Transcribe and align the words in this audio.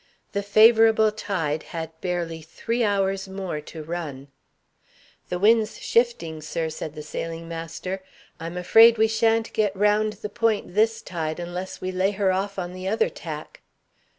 The 0.31 0.41
favorable 0.41 1.11
tide 1.11 1.61
had 1.77 1.91
barely 2.01 2.41
three 2.41 2.83
hours 2.83 3.27
more 3.29 3.61
to 3.61 3.83
run. 3.83 4.29
"The 5.29 5.37
wind's 5.37 5.77
shifting, 5.79 6.41
sir," 6.41 6.69
said 6.69 6.95
the 6.95 7.03
sailing 7.03 7.47
master. 7.47 8.01
"I'm 8.39 8.57
afraid 8.57 8.97
we 8.97 9.07
shan't 9.07 9.53
get 9.53 9.75
round 9.75 10.13
the 10.13 10.29
point 10.29 10.73
this 10.73 11.03
tide, 11.03 11.39
unless 11.39 11.81
we 11.81 11.91
lay 11.91 12.09
her 12.13 12.31
off 12.31 12.57
on 12.57 12.73
the 12.73 12.87
other 12.87 13.09
tack." 13.09 13.61